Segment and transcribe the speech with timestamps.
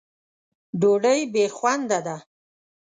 [0.79, 2.17] ډوډۍ بې خونده ده.